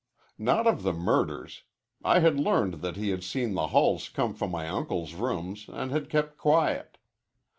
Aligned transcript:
"Not 0.39 0.65
of 0.65 0.81
the 0.81 0.93
murders. 0.93 1.61
I 2.03 2.21
had 2.21 2.39
learned 2.39 2.81
that 2.81 2.95
he 2.95 3.09
had 3.09 3.23
seen 3.23 3.53
the 3.53 3.67
Hulls 3.67 4.09
come 4.09 4.33
from 4.33 4.49
my 4.49 4.67
uncle's 4.67 5.13
rooms 5.13 5.69
an' 5.69 5.91
had 5.91 6.09
kept 6.09 6.39
quiet. 6.39 6.97